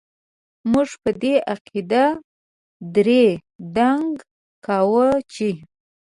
موږ 0.71 0.89
په 1.01 1.09
دې 1.21 1.33
عقيده 1.53 2.05
دړي 2.95 3.27
دنګ 3.75 4.11
کاوو 4.65 5.07
چې... 5.33 5.49